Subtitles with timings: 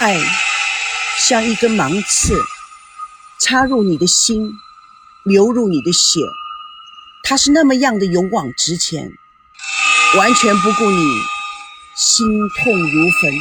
[0.00, 0.18] 爱
[1.18, 2.34] 像一根芒刺，
[3.40, 4.50] 插入你的心，
[5.24, 6.20] 流入你的血。
[7.22, 9.12] 它是那么样的勇往直前，
[10.18, 11.20] 完全不顾你
[11.96, 13.32] 心痛如焚，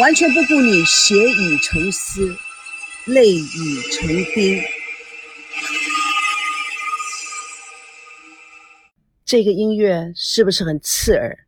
[0.00, 2.36] 完全不顾你血已成丝，
[3.04, 4.62] 泪已成冰。
[9.24, 11.46] 这个音乐是不是很刺耳？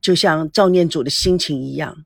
[0.00, 2.04] 就像赵念祖的心情一样。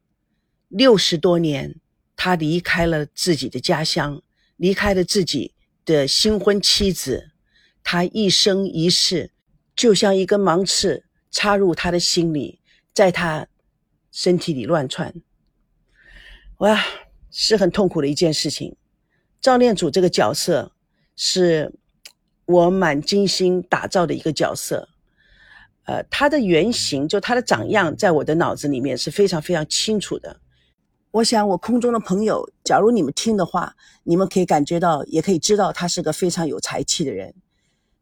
[0.76, 1.74] 六十多年，
[2.16, 4.22] 他离开了自己的家乡，
[4.58, 5.54] 离开了自己
[5.86, 7.30] 的新婚妻子。
[7.82, 9.30] 他一生一世，
[9.74, 12.60] 就像一根芒刺插入他的心里，
[12.92, 13.46] 在他
[14.12, 15.14] 身体里乱窜。
[16.58, 16.84] 哇，
[17.30, 18.76] 是很痛苦的一件事情。
[19.40, 20.72] 赵念祖这个角色，
[21.16, 21.72] 是
[22.44, 24.90] 我蛮精心打造的一个角色。
[25.84, 30.38] 呃，他的原型，就他的长样，在我的脑子里面是非常非常清楚的。
[31.16, 37.34] 我想，我空中的朋友，假如你们听的话，你们可以感觉到，也可以知道，他是个非常有才气的人。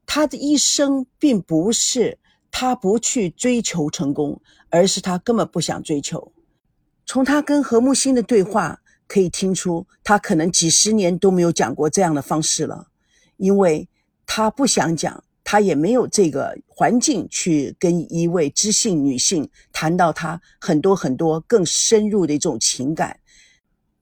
[0.04, 2.18] 他的一生并不是
[2.50, 6.32] 他不去追求成功，而是他根本不想追求。
[7.06, 12.88] 从他跟何木星的对话可以听出，他可能几十年都没有讲过这样的方式了，
[13.36, 13.88] 因为
[14.26, 15.22] 他不想讲。
[15.54, 23.20] 他也没有这个环境去跟一位知性女性谈到他很多很多更深入的一种情感。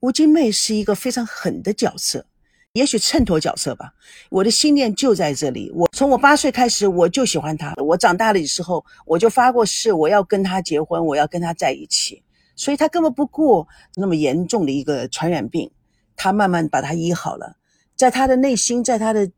[0.00, 2.24] 吴金妹是一个非常狠的角色，
[2.72, 3.92] 也许衬托角色吧。
[4.30, 5.70] 我的心念就在这里。
[5.74, 12.22] 我从我八岁开始我就喜欢他，我长大了的时候我就发过誓，我要跟他结婚，我要跟他在一起。
[12.56, 15.70] 所以他根本不顾那么严重的一个传染病，
[16.16, 17.58] 他慢慢把他医好了，
[17.94, 19.30] 在他的内心，在他的。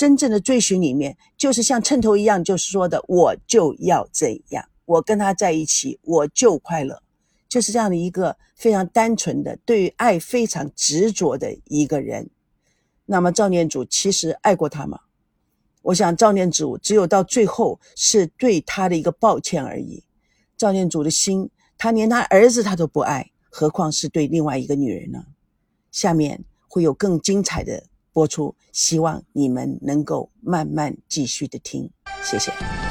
[0.00, 7.02] 真正的追寻里面，就是像秤头一样，就是说的，我就要这样，我跟他在一起，我就快乐，
[7.50, 12.30] 就是这样的一个非常单纯的，对于爱非常执着的一个人。
[13.04, 14.98] 那么赵念祖其实爱过他吗？
[15.82, 20.02] 我想赵念祖只有到最后是对他的一个抱歉而已。
[20.56, 25.22] 赵念祖的心，他连他儿子他都不爱，何况是对另外一个女人呢？
[25.92, 27.84] 下面会有更精彩的。
[28.12, 31.90] 播出，希望你们能够慢慢继续的听，
[32.22, 32.89] 谢谢。